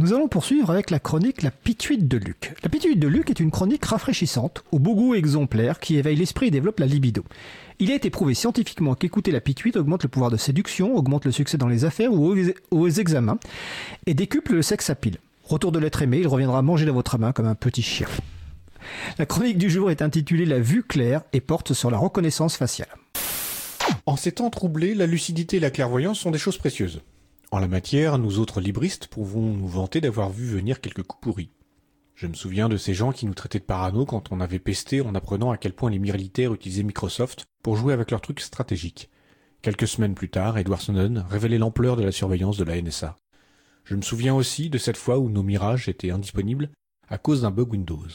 [0.00, 2.54] Nous allons poursuivre avec la chronique La Pituite de Luc.
[2.62, 6.46] La Pituite de Luc est une chronique rafraîchissante, au beau goût exemplaire, qui éveille l'esprit
[6.46, 7.22] et développe la libido.
[7.80, 11.32] Il a été prouvé scientifiquement qu'écouter la pituite augmente le pouvoir de séduction, augmente le
[11.32, 12.34] succès dans les affaires ou
[12.70, 13.38] aux examens,
[14.06, 15.18] et décuple le sexe à pile.
[15.44, 18.08] Retour de l'être aimé, il reviendra manger dans votre main comme un petit chien.
[19.18, 22.88] La chronique du jour est intitulée La vue claire et porte sur la reconnaissance faciale.
[24.06, 27.02] En ces temps troublés, la lucidité et la clairvoyance sont des choses précieuses.
[27.52, 31.50] En la matière, nous autres libristes pouvons nous vanter d'avoir vu venir quelques coups pourris.
[32.14, 35.00] Je me souviens de ces gens qui nous traitaient de parano quand on avait pesté
[35.00, 39.10] en apprenant à quel point les militaires utilisaient Microsoft pour jouer avec leurs trucs stratégiques.
[39.62, 43.16] Quelques semaines plus tard, Edward Snowden révélait l'ampleur de la surveillance de la NSA.
[43.82, 46.70] Je me souviens aussi de cette fois où nos mirages étaient indisponibles
[47.08, 48.06] à cause d'un bug Windows.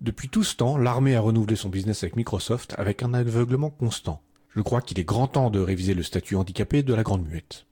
[0.00, 4.22] Depuis tout ce temps, l'armée a renouvelé son business avec Microsoft avec un aveuglement constant.
[4.56, 7.66] Je crois qu'il est grand temps de réviser le statut handicapé de la Grande Muette.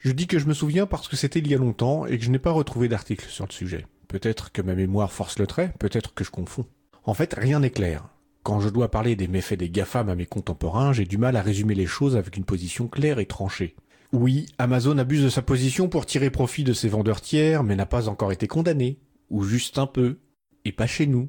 [0.00, 2.24] Je dis que je me souviens parce que c'était il y a longtemps et que
[2.24, 3.86] je n'ai pas retrouvé d'article sur le sujet.
[4.08, 6.64] Peut-être que ma mémoire force le trait, peut-être que je confonds.
[7.04, 8.08] En fait, rien n'est clair.
[8.42, 11.42] Quand je dois parler des méfaits des GAFAM à mes contemporains, j'ai du mal à
[11.42, 13.76] résumer les choses avec une position claire et tranchée.
[14.12, 17.84] Oui, Amazon abuse de sa position pour tirer profit de ses vendeurs tiers, mais n'a
[17.84, 18.98] pas encore été condamné.
[19.28, 20.18] Ou juste un peu.
[20.64, 21.28] Et pas chez nous.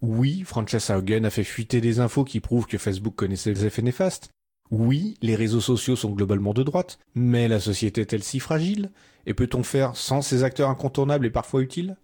[0.00, 3.82] Oui, Francesca Hogan a fait fuiter des infos qui prouvent que Facebook connaissait les effets
[3.82, 4.30] néfastes.
[4.70, 8.90] Oui, les réseaux sociaux sont globalement de droite, mais la société est-elle si fragile?
[9.26, 11.96] Et peut-on faire sans ces acteurs incontournables et parfois utiles?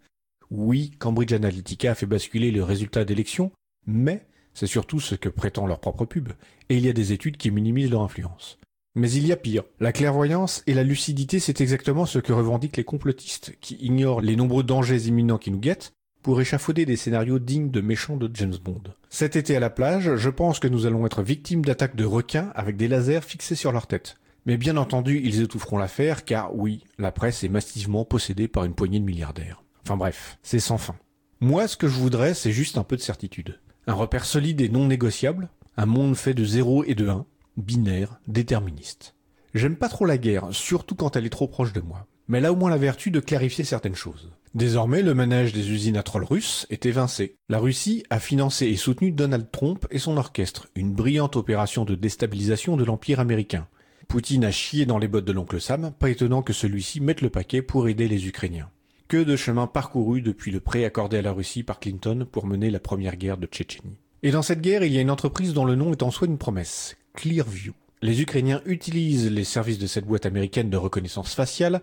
[0.50, 3.50] Oui, Cambridge Analytica a fait basculer le résultat d'élections,
[3.86, 6.30] mais c'est surtout ce que prétend leur propre pub,
[6.68, 8.58] et il y a des études qui minimisent leur influence.
[8.94, 9.64] Mais il y a pire.
[9.80, 14.36] La clairvoyance et la lucidité, c'est exactement ce que revendiquent les complotistes, qui ignorent les
[14.36, 15.92] nombreux dangers imminents qui nous guettent,
[16.22, 18.82] pour échafauder des scénarios dignes de méchants de James Bond.
[19.10, 22.52] Cet été à la plage, je pense que nous allons être victimes d'attaques de requins
[22.54, 24.16] avec des lasers fixés sur leur tête.
[24.46, 28.74] Mais bien entendu, ils étoufferont l'affaire car oui, la presse est massivement possédée par une
[28.74, 29.62] poignée de milliardaires.
[29.84, 30.96] Enfin bref, c'est sans fin.
[31.40, 33.60] Moi, ce que je voudrais, c'est juste un peu de certitude.
[33.86, 38.20] Un repère solide et non négociable, un monde fait de 0 et de 1, binaire,
[38.28, 39.14] déterministe.
[39.54, 42.06] J'aime pas trop la guerre, surtout quand elle est trop proche de moi.
[42.28, 44.30] Mais elle a au moins la vertu de clarifier certaines choses.
[44.54, 47.36] Désormais, le manège des usines à trolls russes est évincé.
[47.48, 51.94] La Russie a financé et soutenu Donald Trump et son orchestre, une brillante opération de
[51.94, 53.66] déstabilisation de l'Empire américain.
[54.08, 57.30] Poutine a chié dans les bottes de l'oncle Sam, pas étonnant que celui-ci mette le
[57.30, 58.68] paquet pour aider les Ukrainiens.
[59.08, 62.70] Que de chemin parcouru depuis le prêt accordé à la Russie par Clinton pour mener
[62.70, 63.96] la première guerre de Tchétchénie.
[64.22, 66.28] Et dans cette guerre, il y a une entreprise dont le nom est en soi
[66.28, 67.72] une promesse, Clearview.
[68.02, 71.80] Les Ukrainiens utilisent les services de cette boîte américaine de reconnaissance faciale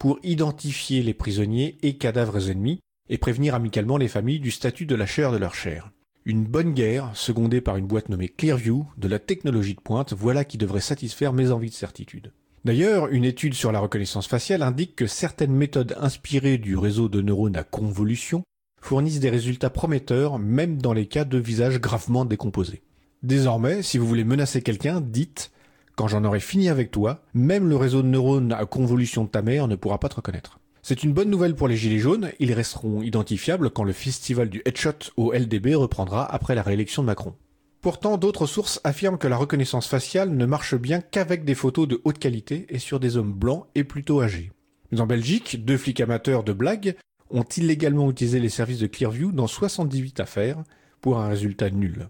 [0.00, 2.80] pour identifier les prisonniers et cadavres ennemis
[3.10, 5.92] et prévenir amicalement les familles du statut de la chair de leur chair.
[6.24, 10.46] Une bonne guerre, secondée par une boîte nommée Clearview, de la technologie de pointe, voilà
[10.46, 12.32] qui devrait satisfaire mes envies de certitude.
[12.64, 17.20] D'ailleurs, une étude sur la reconnaissance faciale indique que certaines méthodes inspirées du réseau de
[17.20, 18.42] neurones à convolution
[18.80, 22.82] fournissent des résultats prometteurs même dans les cas de visages gravement décomposés.
[23.22, 25.52] Désormais, si vous voulez menacer quelqu'un, dites
[26.00, 29.42] quand j'en aurai fini avec toi, même le réseau de neurones à convolution de ta
[29.42, 30.58] mère ne pourra pas te reconnaître.
[30.80, 34.62] C'est une bonne nouvelle pour les Gilets jaunes, ils resteront identifiables quand le festival du
[34.64, 37.34] headshot au LDB reprendra après la réélection de Macron.
[37.82, 42.00] Pourtant, d'autres sources affirment que la reconnaissance faciale ne marche bien qu'avec des photos de
[42.04, 44.52] haute qualité et sur des hommes blancs et plutôt âgés.
[44.92, 46.96] Mais en Belgique, deux flics amateurs de blagues
[47.28, 50.64] ont illégalement utilisé les services de Clearview dans 78 affaires
[51.02, 52.08] pour un résultat nul.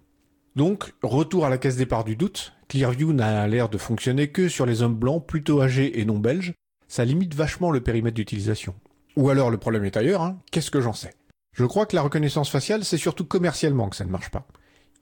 [0.56, 4.66] Donc, retour à la caisse départ du doute, Clearview n'a l'air de fonctionner que sur
[4.66, 6.55] les hommes blancs plutôt âgés et non belges,
[6.88, 8.75] ça limite vachement le périmètre d'utilisation.
[9.16, 11.15] Ou alors le problème est ailleurs, hein qu'est-ce que j'en sais?
[11.53, 14.47] Je crois que la reconnaissance faciale, c'est surtout commercialement que ça ne marche pas.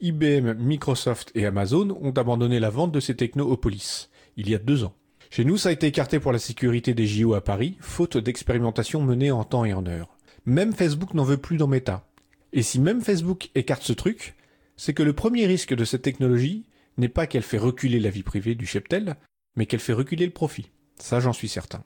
[0.01, 4.55] IBM, Microsoft et Amazon ont abandonné la vente de ces technos aux polices, il y
[4.55, 4.95] a deux ans.
[5.31, 9.03] Chez nous, ça a été écarté pour la sécurité des JO à Paris, faute d'expérimentation
[9.03, 10.17] menée en temps et en heure.
[10.47, 12.07] Même Facebook n'en veut plus dans Meta.
[12.53, 14.37] Et si même Facebook écarte ce truc,
[14.79, 16.65] c'est que le premier risque de cette technologie
[16.97, 19.17] n'est pas qu'elle fait reculer la vie privée du cheptel,
[19.57, 20.71] mais qu'elle fait reculer le profit.
[20.99, 21.85] Ça, j'en suis certain.